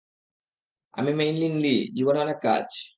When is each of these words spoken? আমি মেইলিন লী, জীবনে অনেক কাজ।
আমি 0.93 1.11
মেইলিন 1.13 1.53
লী, 1.57 1.75
জীবনে 1.95 2.19
অনেক 2.19 2.37
কাজ। 2.43 2.67